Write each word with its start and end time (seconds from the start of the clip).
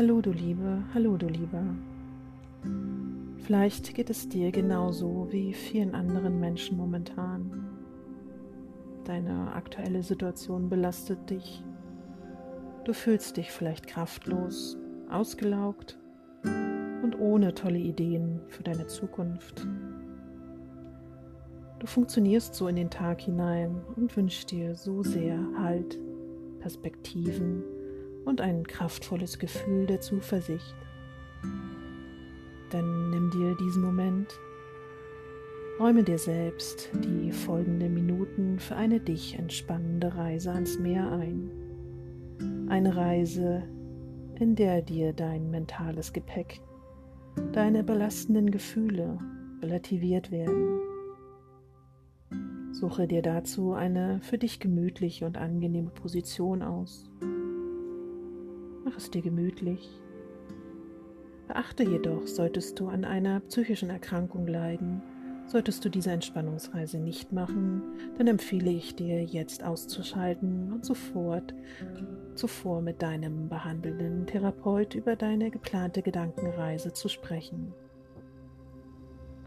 Hallo 0.00 0.22
du 0.22 0.32
Liebe, 0.32 0.82
hallo 0.94 1.18
du 1.18 1.26
Lieber. 1.26 1.62
Vielleicht 3.36 3.92
geht 3.94 4.08
es 4.08 4.30
dir 4.30 4.50
genauso 4.50 5.28
wie 5.30 5.52
vielen 5.52 5.94
anderen 5.94 6.40
Menschen 6.40 6.78
momentan. 6.78 7.68
Deine 9.04 9.52
aktuelle 9.52 10.02
Situation 10.02 10.70
belastet 10.70 11.28
dich. 11.28 11.62
Du 12.84 12.94
fühlst 12.94 13.36
dich 13.36 13.52
vielleicht 13.52 13.88
kraftlos, 13.88 14.78
ausgelaugt 15.10 15.98
und 17.02 17.20
ohne 17.20 17.52
tolle 17.52 17.80
Ideen 17.80 18.40
für 18.48 18.62
deine 18.62 18.86
Zukunft. 18.86 19.68
Du 21.78 21.86
funktionierst 21.86 22.54
so 22.54 22.68
in 22.68 22.76
den 22.76 22.88
Tag 22.88 23.20
hinein 23.20 23.82
und 23.96 24.16
wünschst 24.16 24.50
dir 24.50 24.74
so 24.74 25.02
sehr 25.02 25.38
Halt, 25.58 25.98
Perspektiven 26.60 27.64
und 28.30 28.40
ein 28.40 28.66
kraftvolles 28.66 29.38
Gefühl 29.38 29.86
der 29.86 30.00
Zuversicht. 30.00 30.74
Dann 32.70 33.10
nimm 33.10 33.30
dir 33.30 33.54
diesen 33.56 33.82
Moment, 33.82 34.32
räume 35.78 36.04
dir 36.04 36.18
selbst 36.18 36.90
die 37.04 37.32
folgenden 37.32 37.92
Minuten 37.92 38.58
für 38.58 38.76
eine 38.76 39.00
dich 39.00 39.38
entspannende 39.38 40.14
Reise 40.14 40.52
ans 40.52 40.78
Meer 40.78 41.10
ein. 41.12 41.50
Eine 42.68 42.96
Reise, 42.96 43.64
in 44.36 44.54
der 44.54 44.80
dir 44.80 45.12
dein 45.12 45.50
mentales 45.50 46.12
Gepäck, 46.12 46.62
deine 47.52 47.84
belastenden 47.84 48.50
Gefühle 48.50 49.18
relativiert 49.60 50.30
werden 50.30 50.80
Suche 52.80 53.06
dir 53.06 53.20
dazu 53.20 53.74
eine 53.74 54.20
für 54.22 54.38
dich 54.38 54.58
gemütliche 54.58 55.26
und 55.26 55.36
angenehme 55.36 55.90
Position 55.90 56.62
aus. 56.62 57.10
Mach 58.90 58.96
es 58.96 59.08
dir 59.08 59.22
gemütlich. 59.22 59.88
Beachte 61.46 61.84
jedoch, 61.84 62.26
solltest 62.26 62.80
du 62.80 62.88
an 62.88 63.04
einer 63.04 63.38
psychischen 63.38 63.88
Erkrankung 63.88 64.48
leiden, 64.48 65.00
solltest 65.46 65.84
du 65.84 65.88
diese 65.88 66.10
Entspannungsreise 66.10 66.98
nicht 66.98 67.30
machen, 67.30 67.82
dann 68.18 68.26
empfehle 68.26 68.72
ich 68.72 68.96
dir 68.96 69.22
jetzt 69.22 69.62
auszuschalten 69.62 70.72
und 70.72 70.84
sofort 70.84 71.54
zuvor 72.34 72.82
mit 72.82 73.00
deinem 73.00 73.48
behandelnden 73.48 74.26
Therapeut 74.26 74.96
über 74.96 75.14
deine 75.14 75.52
geplante 75.52 76.02
Gedankenreise 76.02 76.92
zu 76.92 77.08
sprechen. 77.08 77.72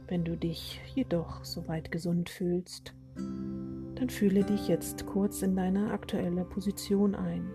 Wenn 0.07 0.23
du 0.23 0.37
dich 0.37 0.79
jedoch 0.95 1.43
soweit 1.43 1.91
gesund 1.91 2.29
fühlst, 2.29 2.93
dann 3.15 4.09
fühle 4.09 4.45
dich 4.45 4.69
jetzt 4.69 5.05
kurz 5.05 5.41
in 5.41 5.57
deine 5.57 5.91
aktuelle 5.91 6.45
Position 6.45 7.13
ein. 7.13 7.51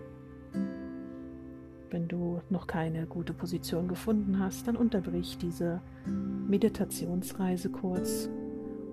Wenn 1.91 2.07
du 2.07 2.41
noch 2.49 2.67
keine 2.67 3.07
gute 3.07 3.33
Position 3.33 3.87
gefunden 3.87 4.39
hast, 4.39 4.67
dann 4.67 4.75
unterbrich 4.75 5.37
diese 5.37 5.81
Meditationsreise 6.05 7.69
kurz, 7.69 8.29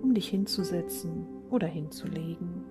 um 0.01 0.13
dich 0.13 0.29
hinzusetzen 0.29 1.27
oder 1.49 1.67
hinzulegen. 1.67 2.63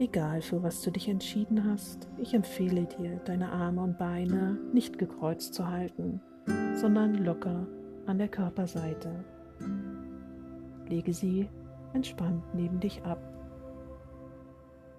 Egal 0.00 0.40
für 0.40 0.62
was 0.62 0.80
du 0.82 0.90
dich 0.90 1.08
entschieden 1.08 1.64
hast, 1.64 2.08
ich 2.16 2.32
empfehle 2.34 2.86
dir, 2.86 3.20
deine 3.24 3.52
Arme 3.52 3.82
und 3.82 3.98
Beine 3.98 4.58
nicht 4.72 4.98
gekreuzt 4.98 5.54
zu 5.54 5.68
halten, 5.68 6.20
sondern 6.74 7.14
locker 7.14 7.66
an 8.06 8.18
der 8.18 8.28
Körperseite. 8.28 9.24
Lege 10.88 11.12
sie 11.12 11.48
entspannt 11.92 12.42
neben 12.54 12.80
dich 12.80 13.02
ab. 13.04 13.20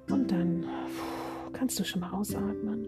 Und 0.09 0.31
dann 0.31 0.65
kannst 1.61 1.79
du 1.79 1.83
schon 1.83 2.01
mal 2.01 2.09
ausatmen. 2.09 2.87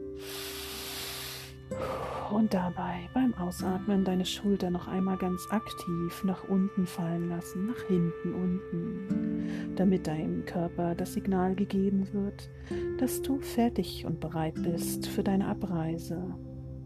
Und 2.31 2.55
dabei 2.55 3.07
beim 3.13 3.31
Ausatmen 3.35 4.03
deine 4.03 4.25
Schulter 4.25 4.71
noch 4.71 4.87
einmal 4.87 5.17
ganz 5.17 5.45
aktiv 5.51 6.23
nach 6.23 6.49
unten 6.49 6.87
fallen 6.87 7.29
lassen, 7.29 7.67
nach 7.67 7.79
hinten 7.83 8.33
unten, 8.33 9.75
damit 9.75 10.07
deinem 10.07 10.43
Körper 10.45 10.95
das 10.95 11.13
Signal 11.13 11.53
gegeben 11.53 12.11
wird, 12.13 12.49
dass 12.97 13.21
du 13.21 13.39
fertig 13.41 14.07
und 14.07 14.19
bereit 14.19 14.55
bist 14.55 15.05
für 15.05 15.23
deine 15.23 15.45
Abreise, 15.49 16.33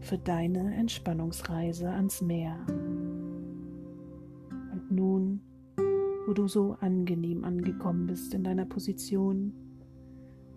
für 0.00 0.18
deine 0.18 0.74
Entspannungsreise 0.74 1.88
ans 1.88 2.20
Meer. 2.20 2.66
Und 4.72 4.90
nun 4.90 5.40
wo 6.26 6.34
du 6.34 6.46
so 6.46 6.76
angenehm 6.80 7.42
angekommen 7.42 8.06
bist 8.06 8.34
in 8.34 8.44
deiner 8.44 8.66
Position, 8.66 9.54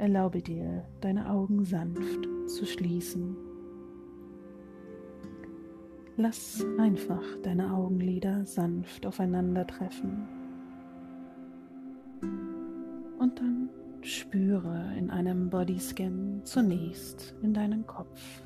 erlaube 0.02 0.42
dir, 0.42 0.84
deine 1.00 1.30
Augen 1.30 1.64
sanft 1.64 2.28
zu 2.48 2.66
schließen. 2.66 3.38
Lass 6.18 6.66
einfach 6.80 7.24
deine 7.44 7.72
Augenlider 7.72 8.44
sanft 8.46 9.06
aufeinandertreffen. 9.06 10.28
Und 13.20 13.40
dann 13.40 13.70
spüre 14.02 14.92
in 14.98 15.12
einem 15.12 15.52
Bodyscan 15.52 16.42
zunächst 16.46 17.36
in 17.44 17.54
deinen 17.54 17.86
Kopf. 17.86 18.44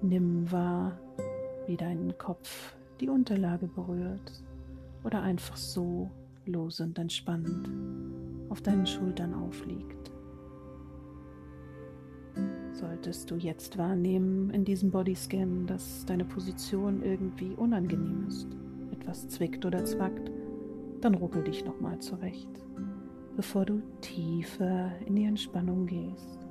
Nimm 0.00 0.50
wahr, 0.50 0.98
wie 1.66 1.76
dein 1.76 2.16
Kopf 2.16 2.76
die 3.00 3.10
Unterlage 3.10 3.66
berührt 3.66 4.42
oder 5.04 5.20
einfach 5.20 5.58
so 5.58 6.10
los 6.46 6.80
und 6.80 6.98
entspannt 6.98 7.68
auf 8.48 8.60
deinen 8.60 8.86
Schultern 8.86 9.34
aufliegt. 9.34 10.10
Solltest 12.72 13.30
du 13.30 13.36
jetzt 13.36 13.76
wahrnehmen 13.76 14.50
in 14.50 14.64
diesem 14.64 14.90
Bodyscan, 14.90 15.66
dass 15.66 16.04
deine 16.06 16.24
Position 16.24 17.02
irgendwie 17.02 17.54
unangenehm 17.54 18.26
ist, 18.28 18.48
etwas 18.92 19.28
zwickt 19.28 19.64
oder 19.64 19.84
zwackt, 19.84 20.30
dann 21.00 21.14
ruckel 21.14 21.42
dich 21.42 21.64
nochmal 21.64 21.98
zurecht, 21.98 22.50
bevor 23.36 23.64
du 23.64 23.82
tiefer 24.00 24.92
in 25.06 25.16
die 25.16 25.24
Entspannung 25.24 25.86
gehst. 25.86 26.46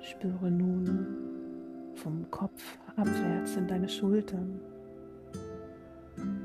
Spüre 0.00 0.50
nun 0.50 1.06
vom 1.94 2.30
Kopf 2.30 2.78
abwärts 2.96 3.56
in 3.56 3.66
deine 3.66 3.88
Schultern 3.88 4.60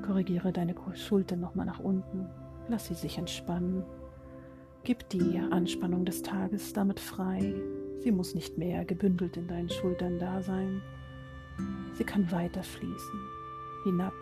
Korrigiere 0.10 0.52
deine 0.52 0.74
Schultern 0.96 1.40
nochmal 1.40 1.68
nach 1.68 1.80
unten. 1.80 2.26
Lass 2.70 2.86
sie 2.86 2.94
sich 2.94 3.18
entspannen. 3.18 3.84
Gib 4.84 5.10
die 5.10 5.40
Anspannung 5.40 6.06
des 6.06 6.22
Tages 6.22 6.72
damit 6.72 7.00
frei. 7.00 7.56
Sie 7.98 8.12
muss 8.12 8.36
nicht 8.36 8.60
mehr 8.60 8.86
gebündelt 8.86 9.38
in 9.38 9.48
deinen 9.48 9.70
Schultern 9.70 10.20
da 10.20 10.42
sein. 10.44 10.82
Sie 11.94 12.04
kann 12.04 12.32
weiter 12.32 12.62
fließen, 12.62 13.20
hinab 13.86 14.14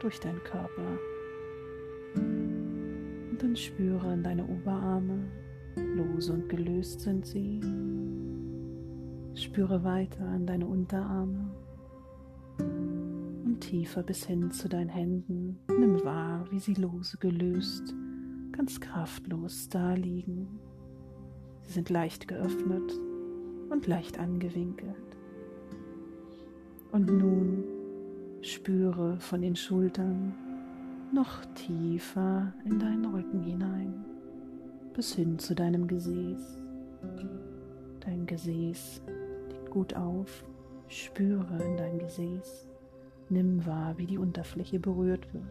durch 0.00 0.18
deinen 0.18 0.42
Körper. 0.42 0.98
Und 2.14 3.36
dann 3.38 3.54
spüre 3.54 4.14
in 4.14 4.22
deine 4.22 4.44
Oberarme, 4.46 5.28
lose 5.76 6.32
und 6.32 6.48
gelöst 6.48 7.02
sind 7.02 7.26
sie. 7.26 7.60
Spüre 9.34 9.84
weiter 9.84 10.24
an 10.24 10.46
deine 10.46 10.66
Unterarme 10.66 11.50
tiefer 13.58 14.02
bis 14.02 14.24
hin 14.24 14.50
zu 14.50 14.68
deinen 14.68 14.88
Händen. 14.88 15.58
Nimm 15.68 16.04
wahr, 16.04 16.44
wie 16.50 16.58
sie 16.58 16.74
lose 16.74 17.16
gelöst, 17.18 17.94
ganz 18.52 18.80
kraftlos 18.80 19.68
da 19.68 19.94
liegen. 19.94 20.60
Sie 21.62 21.72
sind 21.72 21.90
leicht 21.90 22.28
geöffnet 22.28 22.92
und 23.70 23.86
leicht 23.86 24.18
angewinkelt. 24.18 24.94
Und 26.92 27.06
nun 27.06 27.64
spüre 28.42 29.18
von 29.18 29.42
den 29.42 29.56
Schultern 29.56 30.34
noch 31.12 31.44
tiefer 31.54 32.52
in 32.64 32.78
deinen 32.78 33.06
Rücken 33.06 33.42
hinein, 33.42 34.04
bis 34.94 35.14
hin 35.14 35.38
zu 35.38 35.54
deinem 35.54 35.86
Gesäß. 35.86 36.58
Dein 38.00 38.26
Gesäß 38.26 39.02
liegt 39.50 39.70
gut 39.70 39.94
auf, 39.94 40.44
spüre 40.88 41.62
in 41.62 41.76
dein 41.76 41.98
Gesäß. 41.98 42.68
Nimm 43.28 43.66
wahr, 43.66 43.98
wie 43.98 44.06
die 44.06 44.18
Unterfläche 44.18 44.78
berührt 44.78 45.32
wird. 45.34 45.44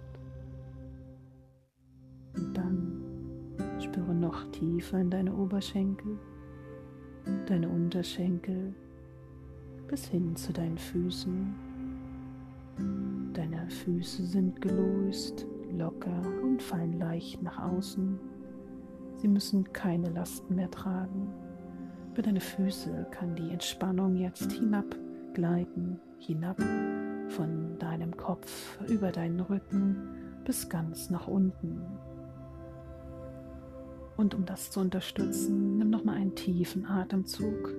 Und 2.38 2.54
dann 2.54 3.02
spüre 3.80 4.14
noch 4.14 4.50
tiefer 4.52 5.00
in 5.00 5.10
deine 5.10 5.34
Oberschenkel, 5.34 6.18
deine 7.48 7.68
Unterschenkel 7.68 8.74
bis 9.88 10.06
hin 10.08 10.36
zu 10.36 10.54
deinen 10.54 10.78
Füßen. 10.78 11.54
Deine 13.34 13.70
Füße 13.70 14.26
sind 14.26 14.62
gelöst, 14.62 15.46
locker 15.72 16.22
und 16.44 16.62
fallen 16.62 16.98
leicht 17.00 17.42
nach 17.44 17.60
außen. 17.60 18.20
Sie 19.16 19.28
müssen 19.28 19.72
keine 19.74 20.10
Lasten 20.10 20.56
mehr 20.56 20.72
tragen. 20.72 21.30
Über 22.14 22.22
deine 22.22 22.42
Füße 22.42 23.08
kann 23.12 23.36
die 23.36 23.50
Entspannung 23.50 24.16
jetzt 24.16 24.52
hinabgleiten, 24.52 26.00
hinab 26.20 26.58
von 27.30 27.78
deinem 27.80 28.16
Kopf 28.16 28.78
über 28.88 29.12
deinen 29.12 29.40
Rücken 29.40 30.42
bis 30.46 30.70
ganz 30.70 31.10
nach 31.10 31.28
unten. 31.28 31.82
Und 34.18 34.34
um 34.34 34.46
das 34.46 34.72
zu 34.72 34.80
unterstützen, 34.80 35.78
nimm 35.78 35.90
noch 35.90 36.04
mal 36.04 36.16
einen 36.16 36.36
tiefen 36.36 36.86
Atemzug. 36.86 37.74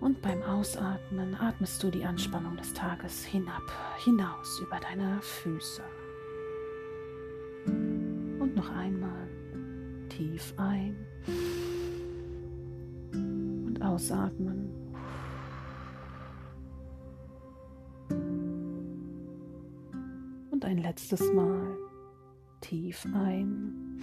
Und 0.00 0.20
beim 0.20 0.42
Ausatmen 0.42 1.34
atmest 1.36 1.82
du 1.82 1.90
die 1.90 2.04
Anspannung 2.04 2.56
des 2.56 2.72
Tages 2.72 3.24
hinab, 3.24 3.62
hinaus 4.04 4.60
über 4.60 4.80
deine 4.80 5.18
Füße. 5.22 5.82
Und 7.66 8.54
noch 8.56 8.70
einmal 8.70 9.28
tief 10.08 10.52
ein 10.56 10.96
und 13.12 13.80
ausatmen. 13.80 14.83
Und 20.54 20.64
ein 20.64 20.78
letztes 20.78 21.32
Mal 21.32 21.76
tief 22.60 23.04
ein 23.12 23.98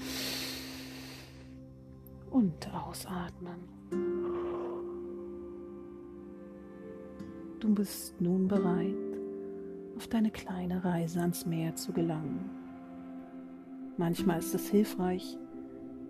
und 2.30 2.70
ausatmen. 2.74 3.56
Du 7.62 7.74
bist 7.74 8.20
nun 8.20 8.50
bereit, 8.50 8.98
auf 9.96 10.10
deine 10.10 10.30
kleine 10.30 10.84
Reise 10.84 11.22
ans 11.22 11.46
Meer 11.46 11.74
zu 11.78 11.94
gelangen. 11.94 12.50
Manchmal 13.96 14.40
ist 14.40 14.54
es 14.54 14.68
hilfreich, 14.68 15.38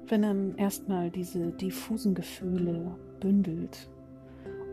wenn 0.08 0.22
man 0.22 0.56
erstmal 0.56 1.12
diese 1.12 1.52
diffusen 1.52 2.16
Gefühle 2.16 2.98
bündelt, 3.20 3.92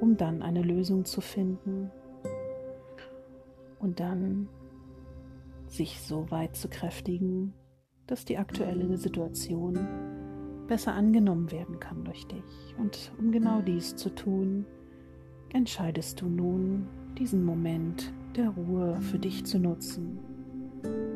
um 0.00 0.16
dann 0.16 0.40
eine 0.40 0.62
Lösung 0.62 1.04
zu 1.04 1.20
finden 1.20 1.90
und 3.80 4.00
dann 4.00 4.48
sich 5.70 6.00
so 6.00 6.30
weit 6.30 6.56
zu 6.56 6.68
kräftigen, 6.68 7.54
dass 8.06 8.24
die 8.24 8.38
aktuelle 8.38 8.96
Situation 8.96 9.78
besser 10.66 10.94
angenommen 10.94 11.50
werden 11.50 11.80
kann 11.80 12.04
durch 12.04 12.26
dich. 12.26 12.74
Und 12.78 13.12
um 13.18 13.32
genau 13.32 13.60
dies 13.60 13.96
zu 13.96 14.14
tun, 14.14 14.66
entscheidest 15.52 16.20
du 16.20 16.26
nun, 16.26 16.86
diesen 17.18 17.44
Moment 17.44 18.12
der 18.36 18.50
Ruhe 18.50 19.00
für 19.00 19.18
dich 19.18 19.44
zu 19.44 19.58
nutzen, 19.58 20.18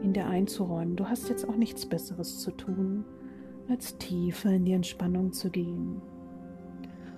ihn 0.03 0.13
dir 0.13 0.27
einzuräumen. 0.27 0.97
Du 0.97 1.09
hast 1.09 1.29
jetzt 1.29 1.49
auch 1.49 1.57
nichts 1.57 1.87
Besseres 1.87 2.41
zu 2.41 2.51
tun, 2.51 3.05
als 3.69 3.97
tiefer 3.99 4.51
in 4.51 4.65
die 4.65 4.73
Entspannung 4.73 5.33
zu 5.33 5.51
gehen. 5.51 6.01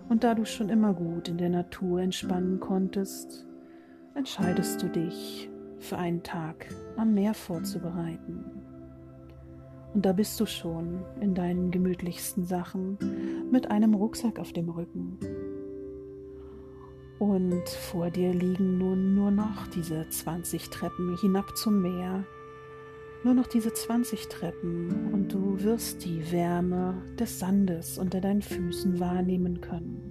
Und 0.09 0.23
da 0.25 0.35
du 0.35 0.45
schon 0.45 0.69
immer 0.69 0.93
gut 0.93 1.29
in 1.29 1.39
der 1.39 1.49
Natur 1.49 2.01
entspannen 2.01 2.61
konntest, 2.61 3.47
entscheidest 4.15 4.83
du 4.83 4.89
dich 4.89 5.49
für 5.85 5.99
einen 5.99 6.23
Tag 6.23 6.67
am 6.97 7.15
Meer 7.15 7.35
vorzubereiten. 7.35 8.45
Und 9.95 10.05
da 10.05 10.13
bist 10.13 10.41
du 10.41 10.47
schon 10.47 11.05
in 11.21 11.35
deinen 11.35 11.71
gemütlichsten 11.71 12.45
Sachen 12.45 12.99
mit 13.53 13.71
einem 13.71 13.95
Rucksack 13.95 14.41
auf 14.41 14.53
dem 14.53 14.69
Rücken 14.69 15.19
und 17.19 17.69
vor 17.69 18.11
dir 18.11 18.35
liegen 18.35 18.79
nun 18.79 19.15
nur 19.15 19.31
noch 19.31 19.67
diese 19.69 20.07
20 20.09 20.69
Treppen 20.71 21.17
hinab 21.21 21.57
zum 21.57 21.81
Meer. 21.81 22.25
Nur 23.23 23.35
noch 23.35 23.47
diese 23.47 23.73
20 23.73 24.29
Treppen 24.29 25.13
und 25.13 25.33
du 25.33 25.63
wirst 25.63 26.05
die 26.05 26.31
Wärme 26.31 27.01
des 27.19 27.39
Sandes 27.39 27.97
unter 27.99 28.21
deinen 28.21 28.43
Füßen 28.43 29.01
wahrnehmen 29.01 29.61
können. 29.63 30.11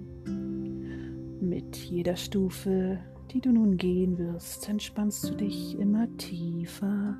Mit 1.40 1.76
jeder 1.76 2.16
Stufe, 2.16 2.98
die 3.34 3.40
du 3.40 3.50
nun 3.50 3.76
gehen 3.76 4.16
wirst, 4.16 4.68
entspannst 4.68 5.28
du 5.28 5.34
dich 5.34 5.76
immer 5.76 6.06
tiefer 6.18 7.18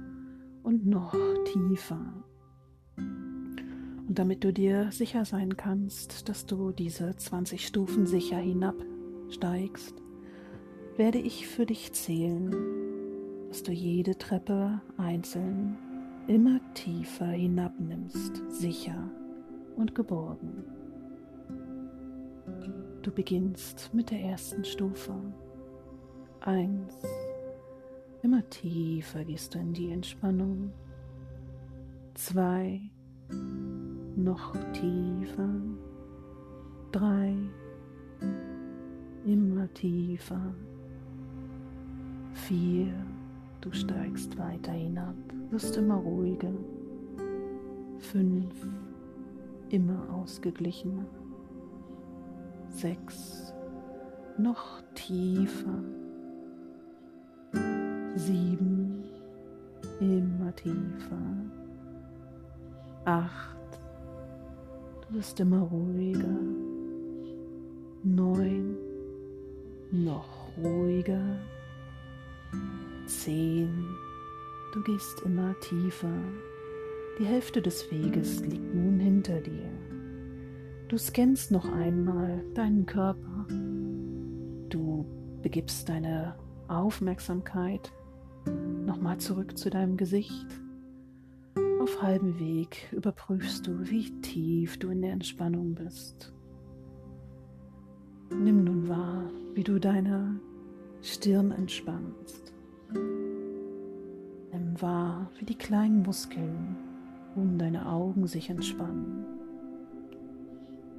und 0.62 0.86
noch 0.86 1.12
tiefer. 1.52 2.24
Und 2.96 4.18
damit 4.18 4.44
du 4.44 4.52
dir 4.52 4.92
sicher 4.92 5.24
sein 5.24 5.56
kannst, 5.56 6.28
dass 6.28 6.46
du 6.46 6.70
diese 6.70 7.16
20 7.16 7.66
Stufen 7.66 8.06
sicher 8.06 8.36
hinab 8.36 8.76
steigst, 9.28 9.94
werde 10.96 11.18
ich 11.18 11.48
für 11.48 11.66
dich 11.66 11.92
zählen, 11.92 12.54
dass 13.48 13.64
du 13.64 13.72
jede 13.72 14.16
Treppe 14.16 14.80
einzeln 14.96 15.76
immer 16.28 16.60
tiefer 16.74 17.26
hinabnimmst, 17.26 18.40
sicher 18.50 19.10
und 19.76 19.96
geborgen. 19.96 20.64
Du 23.02 23.10
beginnst 23.10 23.90
mit 23.92 24.12
der 24.12 24.20
ersten 24.20 24.64
Stufe. 24.64 25.12
Eins. 26.46 26.94
Immer 28.22 28.48
tiefer 28.50 29.24
gehst 29.24 29.54
du 29.54 29.58
in 29.58 29.72
die 29.72 29.90
Entspannung. 29.90 30.72
Zwei. 32.14 32.80
Noch 34.16 34.54
tiefer. 34.72 35.50
Drei 36.92 37.34
immer 39.24 39.72
tiefer. 39.74 40.54
Vier, 42.32 42.92
du 43.60 43.72
steigst 43.72 44.36
weiter 44.38 44.72
hinab, 44.72 45.14
wirst 45.50 45.76
immer 45.76 45.96
ruhiger. 45.96 46.52
Fünf, 47.98 48.54
immer 49.70 50.02
ausgeglichener. 50.12 51.06
Sechs, 52.68 53.54
noch 54.36 54.82
tiefer. 54.94 55.82
Sieben, 58.16 59.02
immer 59.98 60.54
tiefer. 60.54 61.18
Acht, 63.04 63.80
du 65.02 65.16
wirst 65.16 65.40
immer 65.40 65.62
ruhiger. 65.62 66.38
Neun, 68.04 68.76
noch 69.90 70.48
ruhiger. 70.62 71.38
Zehn. 73.06 73.84
Du 74.72 74.82
gehst 74.82 75.20
immer 75.24 75.58
tiefer. 75.60 76.14
Die 77.18 77.24
Hälfte 77.24 77.60
des 77.60 77.90
Weges 77.90 78.40
liegt 78.46 78.74
nun 78.74 79.00
hinter 79.00 79.40
dir. 79.40 79.68
Du 80.88 80.98
scannst 80.98 81.50
noch 81.50 81.70
einmal 81.72 82.44
deinen 82.54 82.86
Körper. 82.86 83.46
Du 84.68 85.04
begibst 85.42 85.88
deine 85.88 86.36
Aufmerksamkeit 86.68 87.92
nochmal 88.84 89.18
zurück 89.18 89.56
zu 89.56 89.70
deinem 89.70 89.96
Gesicht. 89.96 90.46
Auf 91.80 92.02
halbem 92.02 92.38
Weg 92.38 92.88
überprüfst 92.92 93.66
du, 93.66 93.90
wie 93.90 94.10
tief 94.20 94.78
du 94.78 94.88
in 94.88 95.02
der 95.02 95.12
Entspannung 95.12 95.74
bist. 95.74 96.32
Nimm 98.30 98.64
nun 98.64 98.88
wahr, 98.88 99.30
wie 99.54 99.64
du 99.64 99.78
deine 99.78 100.40
Stirn 101.02 101.52
entspannst. 101.52 102.52
Nimm 104.52 104.80
wahr, 104.80 105.30
wie 105.38 105.44
die 105.44 105.58
kleinen 105.58 106.02
Muskeln 106.02 106.76
um 107.36 107.58
deine 107.58 107.86
Augen 107.86 108.26
sich 108.26 108.48
entspannen. 108.48 109.24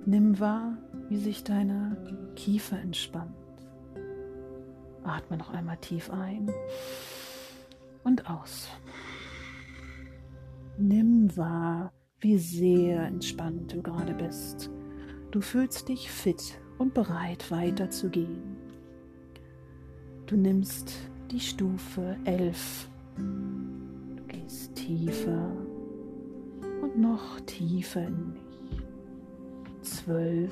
Nimm 0.06 0.40
wahr, 0.40 0.78
wie 1.10 1.18
sich 1.18 1.44
deine 1.44 1.98
Kiefer 2.36 2.80
entspannt. 2.80 3.34
Atme 5.04 5.38
noch 5.38 5.52
einmal 5.52 5.78
tief 5.78 6.12
ein 6.12 6.52
und 8.06 8.30
aus. 8.30 8.70
Nimm 10.78 11.36
wahr, 11.36 11.92
wie 12.22 12.38
sehr 12.38 13.04
entspannt 13.04 13.74
du 13.74 13.82
gerade 13.82 14.14
bist. 14.14 14.70
Du 15.32 15.42
fühlst 15.42 15.90
dich 15.90 16.10
fit 16.10 16.58
und 16.78 16.94
bereit 16.94 17.52
weiterzugehen. 17.52 18.56
Du 20.28 20.38
nimmst 20.38 20.94
die 21.32 21.40
Stufe 21.40 22.16
11. 22.24 22.90
Du 23.18 24.24
gehst 24.28 24.76
tiefer 24.76 25.52
und 26.82 26.98
noch 26.98 27.40
tiefer 27.42 28.08
in 28.08 28.34
mich. 28.34 28.42
12, 29.82 30.52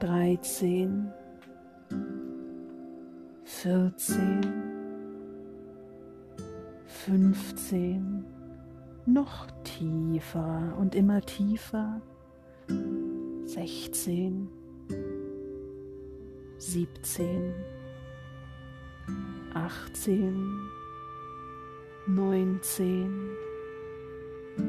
13, 0.00 1.12
14, 3.44 4.65
15, 7.06 8.24
noch 9.06 9.46
tiefer 9.62 10.76
und 10.76 10.96
immer 10.96 11.20
tiefer. 11.20 12.02
Sechzehn, 13.44 14.48
siebzehn, 16.58 17.54
achtzehn, 19.54 20.48
neunzehn, 22.08 23.28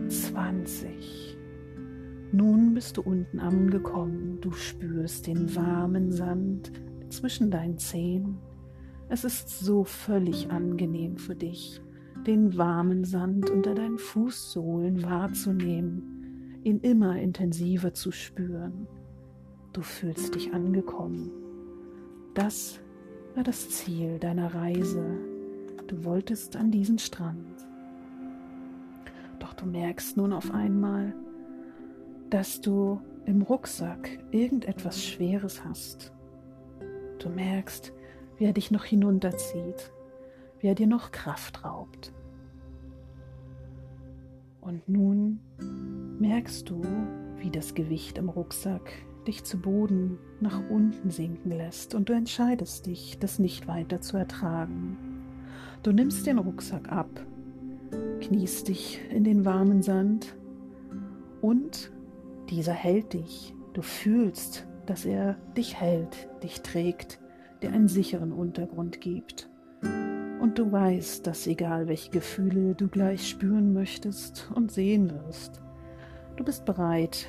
zwanzig. 0.07 1.35
Nun 2.31 2.75
bist 2.75 2.97
du 2.97 3.01
unten 3.01 3.39
angekommen. 3.39 4.39
Du 4.41 4.51
spürst 4.51 5.25
den 5.25 5.55
warmen 5.55 6.11
Sand 6.11 6.71
zwischen 7.09 7.49
deinen 7.49 7.79
Zehen. 7.79 8.37
Es 9.09 9.23
ist 9.23 9.49
so 9.59 9.83
völlig 9.83 10.51
angenehm 10.51 11.17
für 11.17 11.35
dich, 11.35 11.81
den 12.27 12.57
warmen 12.57 13.05
Sand 13.05 13.49
unter 13.49 13.73
deinen 13.73 13.97
Fußsohlen 13.97 15.01
wahrzunehmen 15.03 16.17
ihn 16.67 16.79
immer 16.81 17.17
intensiver 17.17 17.93
zu 17.93 18.11
spüren. 18.11 18.87
du 19.71 19.81
fühlst 19.83 20.33
dich 20.33 20.53
angekommen. 20.53 21.31
Das 22.33 22.79
war 23.35 23.43
das 23.43 23.69
Ziel 23.69 24.17
deiner 24.17 24.53
Reise. 24.55 25.05
Du 25.85 26.03
wolltest 26.03 26.55
an 26.55 26.71
diesen 26.71 26.97
Strand. 26.97 27.67
Doch 29.39 29.53
du 29.53 29.67
merkst 29.67 30.17
nun 30.17 30.33
auf 30.33 30.51
einmal, 30.51 31.13
dass 32.31 32.59
du 32.59 32.99
im 33.25 33.43
Rucksack 33.43 34.17
irgendetwas 34.31 35.03
Schweres 35.03 35.63
hast. 35.63 36.11
Du 37.19 37.29
merkst, 37.29 37.93
wie 38.37 38.45
er 38.45 38.53
dich 38.53 38.71
noch 38.71 38.83
hinunterzieht, 38.83 39.91
wie 40.59 40.67
er 40.67 40.75
dir 40.75 40.87
noch 40.87 41.11
Kraft 41.11 41.63
raubt. 41.63 42.13
Und 44.67 44.89
nun 44.89 45.39
merkst 46.19 46.69
du, 46.69 46.81
wie 47.37 47.49
das 47.49 47.73
Gewicht 47.73 48.17
im 48.17 48.27
Rucksack 48.27 48.91
dich 49.25 49.45
zu 49.45 49.61
Boden 49.61 50.19
nach 50.41 50.61
unten 50.69 51.09
sinken 51.09 51.51
lässt 51.51 51.95
und 51.95 52.09
du 52.09 52.13
entscheidest 52.13 52.85
dich, 52.85 53.17
das 53.17 53.39
nicht 53.39 53.69
weiter 53.69 54.01
zu 54.01 54.17
ertragen. 54.17 54.97
Du 55.83 55.93
nimmst 55.93 56.27
den 56.27 56.37
Rucksack 56.37 56.91
ab, 56.91 57.07
kniest 58.19 58.67
dich 58.67 58.99
in 59.09 59.23
den 59.23 59.45
warmen 59.45 59.83
Sand 59.83 60.35
und 61.39 61.89
dieser 62.49 62.73
hält 62.73 63.13
dich. 63.13 63.53
Du 63.71 63.81
fühlst, 63.81 64.67
dass 64.85 65.05
er 65.05 65.35
dich 65.55 65.79
hält, 65.79 66.27
dich 66.43 66.59
trägt, 66.59 67.21
dir 67.61 67.71
einen 67.71 67.87
sicheren 67.87 68.33
Untergrund 68.33 68.99
gibt. 68.99 69.49
Du 70.57 70.71
weißt, 70.71 71.27
dass 71.27 71.45
egal 71.45 71.87
welche 71.87 72.09
Gefühle 72.09 72.73
du 72.73 72.87
gleich 72.87 73.29
spüren 73.29 73.73
möchtest 73.73 74.49
und 74.55 74.71
sehen 74.71 75.11
wirst, 75.11 75.61
du 76.35 76.43
bist 76.43 76.65
bereit, 76.65 77.27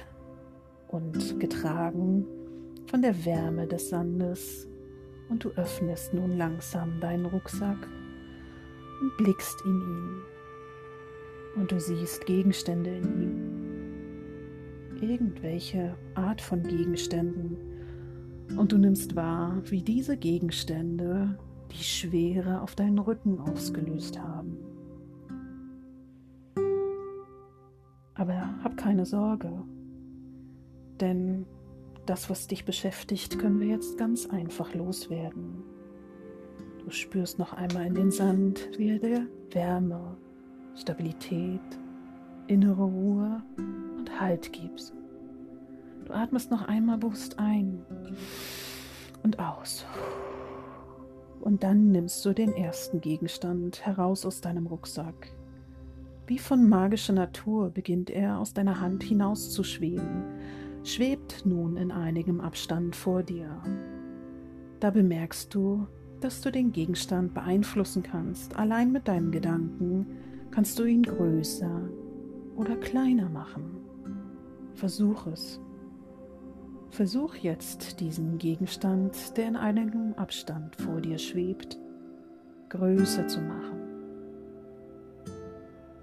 und 0.88 1.38
getragen 1.38 2.24
von 2.86 3.02
der 3.02 3.26
Wärme 3.26 3.66
des 3.66 3.90
Sandes. 3.90 4.66
Und 5.28 5.44
du 5.44 5.50
öffnest 5.50 6.14
nun 6.14 6.38
langsam 6.38 7.00
deinen 7.00 7.26
Rucksack 7.26 7.86
und 9.02 9.16
blickst 9.18 9.60
in 9.66 9.82
ihn. 9.82 10.22
Und 11.56 11.70
du 11.70 11.78
siehst 11.78 12.24
Gegenstände 12.24 12.96
in 12.96 13.04
ihm. 13.04 15.02
Irgendwelche 15.02 15.94
Art 16.14 16.40
von 16.40 16.62
Gegenständen. 16.62 17.58
Und 18.56 18.72
du 18.72 18.78
nimmst 18.78 19.14
wahr, 19.14 19.60
wie 19.66 19.82
diese 19.82 20.16
Gegenstände 20.16 21.38
die 21.70 21.84
Schwere 21.84 22.60
auf 22.62 22.74
deinen 22.74 22.98
Rücken 22.98 23.40
ausgelöst 23.40 24.18
haben. 24.20 24.56
Aber 28.14 28.62
hab 28.64 28.76
keine 28.76 29.06
Sorge, 29.06 29.52
denn 31.00 31.46
das, 32.06 32.30
was 32.30 32.46
dich 32.46 32.64
beschäftigt, 32.64 33.38
können 33.38 33.60
wir 33.60 33.68
jetzt 33.68 33.98
ganz 33.98 34.26
einfach 34.26 34.74
loswerden. 34.74 35.62
Du 36.84 36.90
spürst 36.90 37.38
noch 37.38 37.52
einmal 37.52 37.86
in 37.86 37.94
den 37.94 38.10
Sand, 38.10 38.70
wie 38.78 38.90
er 38.90 38.98
dir 38.98 39.26
Wärme, 39.50 40.16
Stabilität, 40.74 41.60
innere 42.46 42.82
Ruhe 42.82 43.42
und 43.98 44.20
Halt 44.20 44.52
gibt. 44.52 44.92
Du 46.06 46.12
atmest 46.12 46.50
noch 46.50 46.66
einmal 46.66 46.96
bewusst 46.98 47.38
ein 47.38 47.84
und 49.22 49.38
aus. 49.38 49.84
Und 51.40 51.62
dann 51.62 51.92
nimmst 51.92 52.24
du 52.24 52.32
den 52.32 52.52
ersten 52.52 53.00
Gegenstand 53.00 53.84
heraus 53.86 54.26
aus 54.26 54.40
deinem 54.40 54.66
Rucksack. 54.66 55.34
Wie 56.26 56.38
von 56.38 56.68
magischer 56.68 57.14
Natur 57.14 57.70
beginnt 57.70 58.10
er 58.10 58.38
aus 58.38 58.52
deiner 58.52 58.80
Hand 58.80 59.02
hinaus 59.02 59.50
zu 59.50 59.64
schweben, 59.64 60.24
schwebt 60.84 61.46
nun 61.46 61.76
in 61.76 61.90
einigem 61.90 62.40
Abstand 62.40 62.94
vor 62.94 63.22
dir. 63.22 63.62
Da 64.80 64.90
bemerkst 64.90 65.54
du, 65.54 65.86
dass 66.20 66.40
du 66.40 66.50
den 66.50 66.72
Gegenstand 66.72 67.34
beeinflussen 67.34 68.02
kannst. 68.02 68.56
Allein 68.56 68.92
mit 68.92 69.08
deinen 69.08 69.30
Gedanken 69.30 70.06
kannst 70.50 70.78
du 70.78 70.84
ihn 70.84 71.02
größer 71.02 71.88
oder 72.56 72.76
kleiner 72.76 73.28
machen. 73.28 73.78
Versuch 74.74 75.26
es. 75.28 75.60
Versuch 76.90 77.34
jetzt 77.36 78.00
diesen 78.00 78.38
Gegenstand, 78.38 79.36
der 79.36 79.48
in 79.48 79.56
einigem 79.56 80.14
Abstand 80.14 80.74
vor 80.76 81.00
dir 81.00 81.18
schwebt, 81.18 81.78
größer 82.70 83.26
zu 83.28 83.40
machen. 83.40 83.80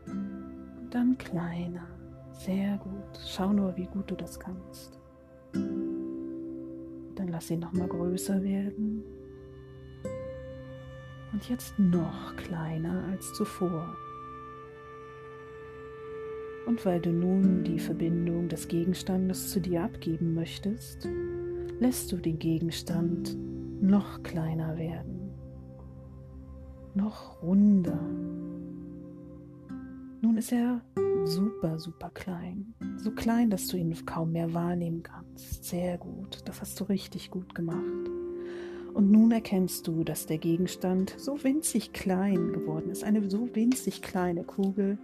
Und 0.07 0.89
dann 0.91 1.17
kleiner. 1.17 1.87
Sehr 2.33 2.77
gut. 2.77 3.19
Schau 3.25 3.51
nur, 3.51 3.75
wie 3.75 3.87
gut 3.87 4.11
du 4.11 4.15
das 4.15 4.39
kannst. 4.39 4.99
Dann 5.53 7.27
lass 7.29 7.49
ihn 7.49 7.59
nochmal 7.59 7.87
größer 7.87 8.43
werden. 8.43 9.03
Und 11.31 11.49
jetzt 11.49 11.77
noch 11.79 12.35
kleiner 12.35 13.03
als 13.11 13.33
zuvor. 13.33 13.95
Und 16.65 16.85
weil 16.85 16.99
du 16.99 17.11
nun 17.11 17.63
die 17.63 17.79
Verbindung 17.79 18.49
des 18.49 18.67
Gegenstandes 18.67 19.51
zu 19.51 19.59
dir 19.61 19.83
abgeben 19.83 20.33
möchtest, 20.33 21.07
lässt 21.79 22.11
du 22.11 22.17
den 22.17 22.39
Gegenstand 22.39 23.37
noch 23.81 24.23
kleiner 24.23 24.77
werden, 24.77 25.31
noch 26.95 27.41
runder. 27.43 27.99
Nun 30.21 30.37
ist 30.37 30.51
er 30.51 30.81
super, 31.25 31.77
super 31.77 32.09
klein. 32.13 32.73
So 32.97 33.11
klein, 33.11 33.49
dass 33.49 33.67
du 33.67 33.77
ihn 33.77 33.93
kaum 34.05 34.31
mehr 34.31 34.53
wahrnehmen 34.53 35.03
kannst. 35.03 35.65
Sehr 35.65 35.97
gut, 35.97 36.39
das 36.45 36.61
hast 36.61 36.79
du 36.79 36.85
richtig 36.85 37.29
gut 37.29 37.53
gemacht. 37.53 38.09
Und 38.93 39.11
nun 39.11 39.31
erkennst 39.31 39.87
du, 39.87 40.03
dass 40.05 40.25
der 40.25 40.37
Gegenstand 40.37 41.13
so 41.17 41.43
winzig 41.43 41.91
klein 41.91 42.53
geworden 42.53 42.89
ist. 42.89 43.03
Eine 43.03 43.29
so 43.29 43.53
winzig 43.53 44.01
kleine 44.01 44.45
Kugel. 44.45 44.97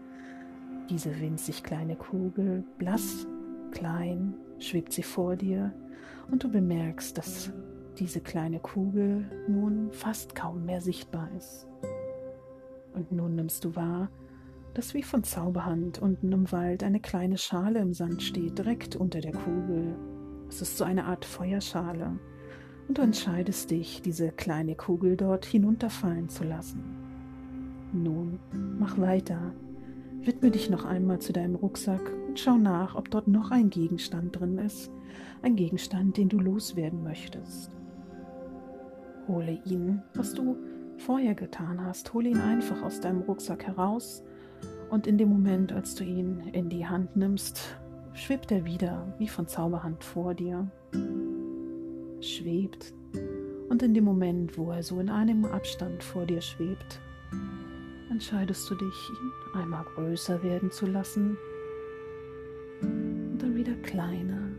Diese 0.90 1.20
winzig 1.20 1.64
kleine 1.64 1.96
Kugel, 1.96 2.64
blass, 2.78 3.28
klein, 3.72 4.34
schwebt 4.60 4.92
sie 4.94 5.04
vor 5.04 5.36
dir. 5.36 5.74
Und 6.30 6.44
du 6.44 6.50
bemerkst, 6.50 7.18
dass 7.18 7.52
diese 7.98 8.22
kleine 8.22 8.60
Kugel 8.60 9.26
nun 9.48 9.92
fast 9.92 10.36
kaum 10.36 10.66
mehr 10.66 10.82
sichtbar 10.82 11.30
ist. 11.38 11.68
Und 12.94 13.12
nun 13.12 13.36
nimmst 13.36 13.64
du 13.64 13.76
wahr, 13.76 14.10
dass 14.74 14.94
wie 14.94 15.04
von 15.04 15.24
Zauberhand 15.24 16.00
unten 16.00 16.32
im 16.32 16.52
Wald 16.52 16.84
eine 16.84 17.00
kleine 17.00 17.38
Schale 17.38 17.80
im 17.80 17.94
Sand 17.94 18.24
steht, 18.24 18.58
direkt 18.58 18.96
unter 18.96 19.20
der 19.20 19.34
Kugel. 19.34 19.96
Es 20.50 20.62
ist 20.62 20.78
so 20.78 20.84
eine 20.84 21.06
Art 21.06 21.26
Feuerschale. 21.26 22.20
Und 22.88 22.98
du 22.98 23.02
entscheidest 23.02 23.72
dich, 23.72 24.02
diese 24.02 24.32
kleine 24.32 24.76
Kugel 24.76 25.16
dort 25.16 25.46
hinunterfallen 25.46 26.30
zu 26.30 26.44
lassen. 26.44 26.84
Nun, 27.94 28.40
mach 28.80 28.98
weiter. 28.98 29.54
Widme 30.24 30.52
dich 30.52 30.70
noch 30.70 30.86
einmal 30.86 31.18
zu 31.18 31.34
deinem 31.34 31.56
Rucksack 31.56 32.12
und 32.28 32.40
schau 32.40 32.56
nach, 32.56 32.94
ob 32.96 33.10
dort 33.10 33.28
noch 33.28 33.50
ein 33.50 33.72
Gegenstand 33.72 34.40
drin 34.40 34.60
ist. 34.60 34.92
Ein 35.42 35.56
Gegenstand, 35.56 36.16
den 36.18 36.30
du 36.30 36.38
loswerden 36.38 37.04
möchtest. 37.04 37.72
Hole 39.28 39.60
ihn, 39.66 40.04
was 40.14 40.36
du 40.36 40.58
vorher 40.98 41.34
getan 41.34 41.84
hast. 41.84 42.14
Hole 42.14 42.30
ihn 42.30 42.40
einfach 42.40 42.84
aus 42.84 43.00
deinem 43.00 43.22
Rucksack 43.22 43.66
heraus 43.66 44.24
und 44.92 45.08
in 45.08 45.18
dem 45.18 45.30
Moment, 45.30 45.72
als 45.72 45.96
du 45.96 46.04
ihn 46.04 46.42
in 46.52 46.70
die 46.70 46.86
Hand 46.86 47.16
nimmst, 47.16 47.80
schwebt 48.14 48.52
er 48.52 48.64
wieder 48.64 49.12
wie 49.18 49.28
von 49.28 49.48
Zauberhand 49.48 50.04
vor 50.04 50.36
dir. 50.36 50.70
Schwebt. 52.20 52.94
Und 53.70 53.82
in 53.82 53.96
dem 53.96 54.04
Moment, 54.04 54.56
wo 54.56 54.70
er 54.70 54.84
so 54.84 55.00
in 55.00 55.10
einem 55.10 55.46
Abstand 55.46 56.04
vor 56.04 56.26
dir 56.26 56.42
schwebt, 56.42 57.00
entscheidest 58.12 58.70
du 58.70 58.76
dich, 58.76 59.10
ihn 59.10 59.60
einmal 59.60 59.86
größer 59.96 60.44
werden 60.44 60.70
zu 60.70 60.86
lassen 60.86 61.38
und 62.82 63.38
dann 63.40 63.56
wieder 63.56 63.74
kleiner 63.76 64.50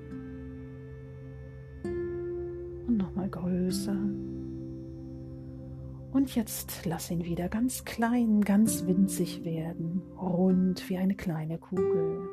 und 1.85 2.97
nochmal 2.97 3.29
größer 3.29 3.97
und 6.13 6.35
jetzt 6.35 6.85
lass 6.85 7.11
ihn 7.11 7.25
wieder 7.25 7.49
ganz 7.49 7.85
klein, 7.85 8.43
ganz 8.43 8.87
winzig 8.87 9.45
werden, 9.45 10.03
rund 10.21 10.89
wie 10.91 10.99
eine 10.99 11.15
kleine 11.15 11.59
Kugel. 11.59 12.29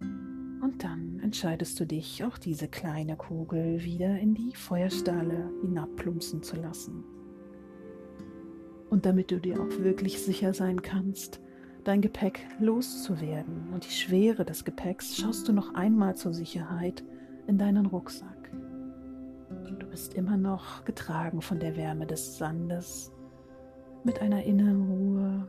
Und 0.00 0.84
dann 0.84 1.18
entscheidest 1.20 1.80
du 1.80 1.86
dich, 1.86 2.24
auch 2.24 2.36
diese 2.36 2.68
kleine 2.68 3.16
Kugel 3.16 3.82
wieder 3.82 4.18
in 4.18 4.34
die 4.34 4.54
Feuerstahle 4.54 5.50
hinabplumpsen 5.62 6.42
zu 6.42 6.56
lassen. 6.56 7.04
Und 8.92 9.06
damit 9.06 9.30
du 9.30 9.40
dir 9.40 9.58
auch 9.58 9.78
wirklich 9.78 10.22
sicher 10.22 10.52
sein 10.52 10.82
kannst, 10.82 11.40
dein 11.82 12.02
Gepäck 12.02 12.46
loszuwerden 12.60 13.70
und 13.72 13.86
die 13.86 13.90
Schwere 13.90 14.44
des 14.44 14.66
Gepäcks, 14.66 15.16
schaust 15.16 15.48
du 15.48 15.54
noch 15.54 15.72
einmal 15.72 16.14
zur 16.14 16.34
Sicherheit 16.34 17.02
in 17.46 17.56
deinen 17.56 17.86
Rucksack. 17.86 18.52
Du 19.78 19.86
bist 19.86 20.12
immer 20.12 20.36
noch 20.36 20.84
getragen 20.84 21.40
von 21.40 21.58
der 21.58 21.74
Wärme 21.74 22.06
des 22.06 22.36
Sandes 22.36 23.10
mit 24.04 24.20
einer 24.20 24.44
inneren 24.44 24.82
Ruhe, 24.82 25.48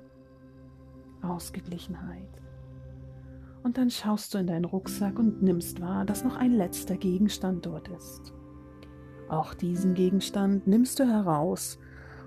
Ausgeglichenheit. 1.21 2.41
Und 3.61 3.77
dann 3.77 3.89
schaust 3.89 4.33
du 4.33 4.37
in 4.37 4.47
deinen 4.47 4.63
Rucksack 4.63 5.19
und 5.19 5.43
nimmst 5.43 5.81
wahr, 5.81 6.05
dass 6.05 6.23
noch 6.23 6.37
ein 6.37 6.53
letzter 6.53 6.95
Gegenstand 6.95 7.65
dort 7.65 7.89
ist. 7.89 8.33
Auch 9.27 9.53
diesen 9.53 9.95
Gegenstand 9.95 10.65
nimmst 10.65 10.97
du 10.97 11.03
heraus 11.03 11.77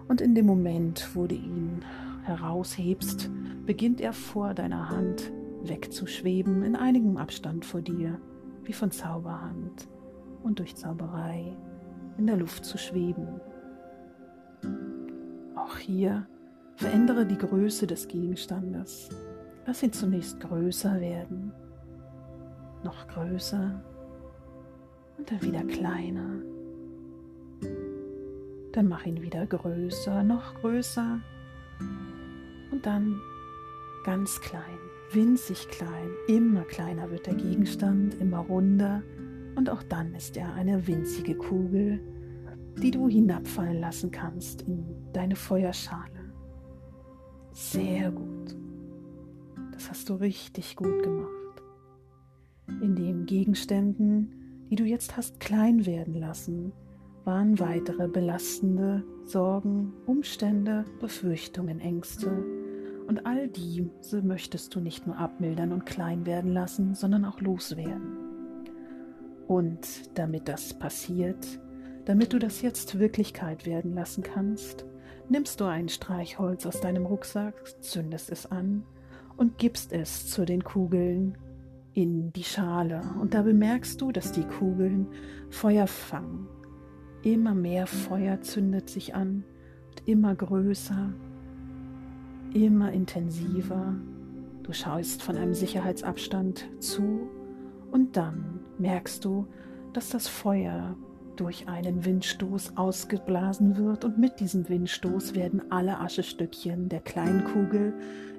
und 0.08 0.20
in 0.20 0.34
dem 0.34 0.46
Moment, 0.46 1.08
wo 1.14 1.26
du 1.26 1.34
ihn 1.34 1.84
heraushebst, 2.25 3.30
beginnt 3.64 4.00
er 4.00 4.12
vor 4.12 4.54
deiner 4.54 4.88
Hand 4.88 5.32
wegzuschweben, 5.62 6.62
in 6.62 6.76
einigem 6.76 7.16
Abstand 7.16 7.64
vor 7.64 7.80
dir, 7.80 8.20
wie 8.64 8.72
von 8.72 8.90
Zauberhand 8.90 9.88
und 10.42 10.58
durch 10.58 10.76
Zauberei 10.76 11.56
in 12.18 12.26
der 12.26 12.36
Luft 12.36 12.64
zu 12.64 12.78
schweben. 12.78 13.40
Auch 15.54 15.76
hier 15.76 16.26
verändere 16.76 17.26
die 17.26 17.38
Größe 17.38 17.86
des 17.86 18.08
Gegenstandes. 18.08 19.08
Lass 19.66 19.82
ihn 19.82 19.92
zunächst 19.92 20.38
größer 20.40 21.00
werden, 21.00 21.52
noch 22.84 23.08
größer 23.08 23.82
und 25.18 25.30
dann 25.30 25.42
wieder 25.42 25.64
kleiner. 25.64 26.55
Dann 28.76 28.88
mach 28.88 29.06
ihn 29.06 29.23
wieder 29.23 29.47
größer, 29.47 30.23
noch 30.23 30.54
größer 30.56 31.18
und 32.71 32.85
dann 32.85 33.18
ganz 34.04 34.38
klein, 34.42 34.78
winzig 35.12 35.68
klein. 35.68 36.11
Immer 36.28 36.61
kleiner 36.64 37.11
wird 37.11 37.26
der 37.26 37.37
Gegenstand, 37.37 38.21
immer 38.21 38.40
runder 38.40 39.02
und 39.54 39.71
auch 39.71 39.83
dann 39.83 40.14
ist 40.14 40.37
er 40.37 40.52
eine 40.52 40.87
winzige 40.87 41.35
Kugel, 41.37 42.00
die 42.83 42.90
du 42.90 43.09
hinabfallen 43.09 43.80
lassen 43.80 44.11
kannst 44.11 44.61
in 44.68 44.85
deine 45.14 45.37
Feuerschale. 45.37 46.35
Sehr 47.52 48.11
gut. 48.11 48.54
Das 49.73 49.88
hast 49.88 50.11
du 50.11 50.16
richtig 50.16 50.76
gut 50.76 51.02
gemacht. 51.02 51.62
In 52.83 52.95
den 52.95 53.25
Gegenständen, 53.25 54.66
die 54.68 54.76
du 54.76 54.85
jetzt 54.85 55.16
hast 55.16 55.40
klein 55.40 55.87
werden 55.87 56.12
lassen, 56.12 56.75
waren 57.26 57.59
weitere 57.59 58.06
belastende 58.06 59.02
Sorgen, 59.25 59.92
Umstände, 60.06 60.85
Befürchtungen, 61.00 61.80
Ängste. 61.80 62.30
Und 63.09 63.26
all 63.26 63.49
diese 63.49 64.23
möchtest 64.23 64.75
du 64.75 64.80
nicht 64.80 65.09
nur 65.09 65.18
abmildern 65.18 65.73
und 65.73 65.87
klein 65.87 66.25
werden 66.25 66.52
lassen, 66.52 66.95
sondern 66.95 67.25
auch 67.25 67.40
loswerden. 67.40 68.16
Und 69.49 70.16
damit 70.16 70.49
das 70.49 70.75
passiert, 70.75 71.61
damit 72.04 72.33
du 72.33 72.38
das 72.38 72.62
jetzt 72.62 73.00
Wirklichkeit 73.00 73.66
werden 73.66 73.92
lassen 73.95 74.23
kannst, 74.23 74.87
nimmst 75.28 75.61
du 75.61 75.64
ein 75.64 75.88
Streichholz 75.88 76.64
aus 76.64 76.80
deinem 76.80 77.06
Rucksack, 77.06 77.83
zündest 77.83 78.30
es 78.30 78.47
an 78.47 78.85
und 79.37 79.59
gibst 79.59 79.92
es 79.92 80.28
zu 80.28 80.45
den 80.45 80.62
Kugeln 80.62 81.37
in 81.92 82.33
die 82.33 82.45
Schale. 82.45 83.02
Und 83.21 83.35
da 83.35 83.42
bemerkst 83.42 84.00
du, 84.00 84.12
dass 84.12 84.30
die 84.30 84.45
Kugeln 84.45 85.09
Feuer 85.50 85.88
fangen. 85.88 86.47
Immer 87.26 87.56
mehr 87.56 87.88
Feuer 87.88 88.40
zündet 88.40 88.88
sich 88.88 89.16
an 89.16 89.42
und 89.88 90.09
immer 90.09 90.33
größer, 90.37 91.12
immer 92.54 92.92
intensiver. 92.92 93.97
Du 94.62 94.73
schaust 94.73 95.25
von 95.25 95.37
einem 95.37 95.52
Sicherheitsabstand 95.52 96.68
zu 96.78 97.28
und 97.90 98.16
dann 98.16 98.61
merkst 98.78 99.25
du, 99.25 99.49
dass 99.92 100.11
das 100.11 100.28
Feuer 100.28 100.97
durch 101.35 101.66
einen 101.66 102.04
Windstoß 102.04 102.76
ausgeblasen 102.76 103.76
wird 103.76 104.04
und 104.04 104.18
mit 104.18 104.38
diesem 104.38 104.68
Windstoß 104.68 105.35
werden 105.35 105.73
alle 105.73 105.99
Aschestückchen 105.99 106.88
der 106.88 107.00
kleinen 107.00 107.42
Kugel 107.42 107.92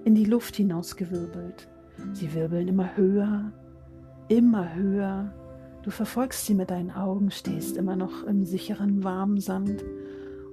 in 0.06 0.16
die 0.16 0.24
Luft 0.24 0.56
hinausgewirbelt. 0.56 1.68
Sie 2.14 2.34
wirbeln 2.34 2.70
immer 2.70 2.96
höher, 2.96 3.52
immer 4.30 4.74
höher. 4.76 5.34
Du 5.88 5.92
verfolgst 5.92 6.46
sie 6.46 6.54
mit 6.54 6.70
deinen 6.70 6.92
Augen, 6.92 7.32
stehst 7.32 7.78
immer 7.78 7.96
noch 7.96 8.26
im 8.26 8.44
sicheren 8.44 9.06
warmen 9.06 9.40
Sand 9.40 9.86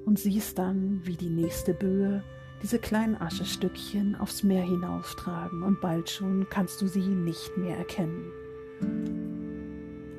und 0.05 0.17
siehst 0.17 0.59
dann, 0.59 1.01
wie 1.03 1.17
die 1.17 1.29
nächste 1.29 1.75
Böe 1.75 2.23
diese 2.63 2.79
kleinen 2.79 3.21
Aschestückchen 3.21 4.15
aufs 4.15 4.45
Meer 4.45 4.63
hinauftragen 4.63 5.65
und 5.65 5.81
bald 5.81 6.09
schon 6.09 6.47
kannst 6.51 6.81
du 6.83 6.87
sie 6.87 7.01
nicht 7.01 7.57
mehr 7.57 7.77
erkennen. 7.77 8.31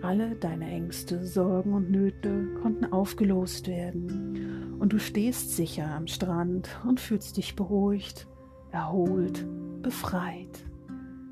Alle 0.01 0.35
deine 0.35 0.69
Ängste, 0.69 1.25
Sorgen 1.25 1.71
und 1.71 1.89
Nöte 1.89 2.49
konnten 2.61 2.91
aufgelost 2.91 3.69
werden 3.69 4.75
und 4.79 4.91
du 4.91 4.99
stehst 4.99 5.55
sicher 5.55 5.95
am 5.95 6.07
Strand 6.07 6.67
und 6.85 6.99
fühlst 6.99 7.37
dich 7.37 7.55
beruhigt, 7.55 8.27
erholt, 8.73 9.45
befreit. 9.81 10.65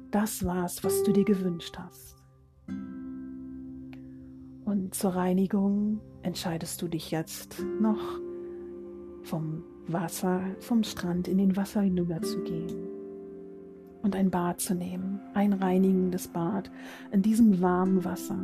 Das 0.10 0.46
war's, 0.46 0.86
was 0.86 1.04
du 1.04 1.12
dir 1.12 1.26
gewünscht 1.26 1.78
hast. 1.78 2.13
Und 4.66 4.96
zur 4.96 5.16
Reinigung 5.16 6.00
entscheidest 6.22 6.82
du 6.82 6.88
dich 6.88 7.12
jetzt 7.12 7.58
noch 7.80 8.20
vom 9.24 9.64
Wasser, 9.88 10.42
vom 10.60 10.84
Strand 10.84 11.28
in 11.28 11.38
den 11.38 11.56
Wasser 11.58 11.82
hinüber 11.82 12.22
zu 12.22 12.42
gehen 12.44 12.94
und 14.02 14.16
ein 14.16 14.30
Bad 14.30 14.60
zu 14.62 14.76
nehmen, 14.76 15.20
ein 15.34 15.54
reinigendes 15.54 16.28
Bad 16.28 16.72
in 17.12 17.22
diesem 17.22 17.62
warmen 17.62 18.04
Wasser. 18.06 18.38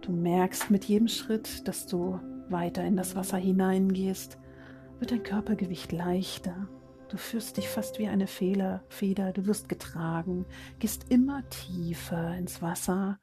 Du 0.00 0.12
merkst 0.12 0.70
mit 0.70 0.84
jedem 0.84 1.08
Schritt, 1.08 1.66
dass 1.68 1.86
du 1.86 2.20
weiter 2.48 2.84
in 2.84 2.96
das 2.96 3.16
Wasser 3.16 3.36
hineingehst, 3.36 4.38
wird 4.98 5.10
dein 5.10 5.22
Körpergewicht 5.22 5.92
leichter. 5.92 6.68
Du 7.08 7.16
fühlst 7.16 7.56
dich 7.56 7.68
fast 7.68 7.98
wie 7.98 8.08
eine 8.08 8.26
Feder, 8.26 8.82
du 9.34 9.46
wirst 9.46 9.68
getragen, 9.68 10.44
gehst 10.78 11.10
immer 11.10 11.48
tiefer 11.50 12.36
ins 12.36 12.62
Wasser 12.62 13.18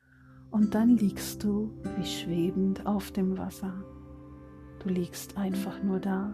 und 0.54 0.76
dann 0.76 0.98
liegst 0.98 1.44
du 1.44 1.72
wie 1.98 2.06
schwebend 2.06 2.86
auf 2.86 3.10
dem 3.10 3.40
Wasser. 3.40 3.74
Du 4.84 4.90
liegst 4.90 5.36
einfach 5.36 5.82
nur 5.82 6.00
da, 6.00 6.32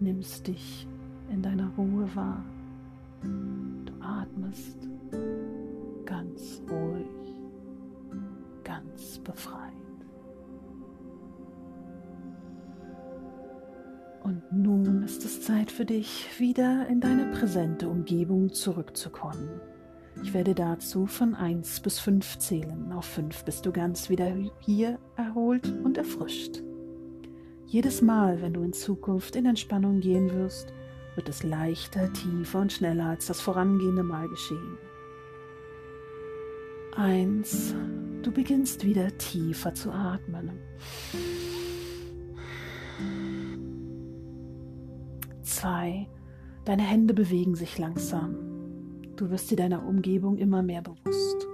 nimmst 0.00 0.48
dich 0.48 0.88
in 1.30 1.42
deiner 1.42 1.68
Ruhe 1.76 2.08
wahr. 2.14 2.42
Du 3.20 3.92
atmest 4.00 4.88
ganz 6.06 6.62
ruhig, 6.70 7.36
ganz 8.64 9.18
befreit. 9.18 9.72
Und 14.22 14.50
nun 14.50 15.02
ist 15.02 15.26
es 15.26 15.42
Zeit 15.42 15.70
für 15.70 15.84
dich, 15.84 16.40
wieder 16.40 16.86
in 16.88 17.00
deine 17.00 17.26
präsente 17.32 17.90
Umgebung 17.90 18.54
zurückzukommen. 18.54 19.60
Ich 20.20 20.34
werde 20.34 20.54
dazu 20.54 21.06
von 21.06 21.34
1 21.34 21.80
bis 21.80 21.98
5 21.98 22.38
zählen. 22.38 22.92
Auf 22.92 23.06
5 23.06 23.44
bist 23.44 23.64
du 23.64 23.72
ganz 23.72 24.10
wieder 24.10 24.34
hier 24.60 24.98
erholt 25.16 25.66
und 25.82 25.96
erfrischt. 25.96 26.62
Jedes 27.66 28.02
Mal, 28.02 28.42
wenn 28.42 28.52
du 28.52 28.62
in 28.62 28.74
Zukunft 28.74 29.34
in 29.34 29.46
Entspannung 29.46 30.00
gehen 30.00 30.30
wirst, 30.32 30.72
wird 31.14 31.28
es 31.28 31.42
leichter, 31.42 32.12
tiefer 32.12 32.60
und 32.60 32.72
schneller 32.72 33.06
als 33.06 33.26
das 33.26 33.40
vorangehende 33.40 34.02
Mal 34.02 34.28
geschehen. 34.28 34.78
Eins, 36.94 37.74
du 38.22 38.30
beginnst 38.30 38.84
wieder 38.84 39.16
tiefer 39.16 39.74
zu 39.74 39.90
atmen. 39.90 40.50
Zwei, 45.42 46.08
deine 46.66 46.82
Hände 46.82 47.14
bewegen 47.14 47.54
sich 47.54 47.78
langsam. 47.78 48.51
Du 49.16 49.30
wirst 49.30 49.50
dir 49.50 49.56
deiner 49.56 49.86
Umgebung 49.86 50.38
immer 50.38 50.62
mehr 50.62 50.82
bewusst. 50.82 51.46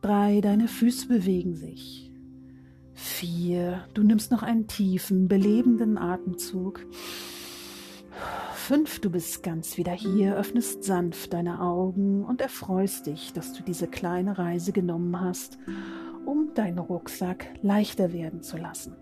Drei, 0.00 0.40
deine 0.40 0.68
Füße 0.68 1.06
bewegen 1.06 1.54
sich. 1.54 2.10
Vier, 2.94 3.84
du 3.94 4.02
nimmst 4.02 4.30
noch 4.30 4.42
einen 4.42 4.66
tiefen, 4.66 5.28
belebenden 5.28 5.98
Atemzug. 5.98 6.84
Fünf, 8.54 9.00
du 9.00 9.10
bist 9.10 9.42
ganz 9.42 9.76
wieder 9.76 9.92
hier, 9.92 10.36
öffnest 10.36 10.84
sanft 10.84 11.32
deine 11.32 11.60
Augen 11.60 12.24
und 12.24 12.40
erfreust 12.40 13.06
dich, 13.06 13.32
dass 13.32 13.52
du 13.52 13.62
diese 13.62 13.88
kleine 13.88 14.38
Reise 14.38 14.72
genommen 14.72 15.20
hast, 15.20 15.58
um 16.24 16.54
deinen 16.54 16.78
Rucksack 16.78 17.46
leichter 17.62 18.12
werden 18.12 18.42
zu 18.42 18.56
lassen. 18.56 18.94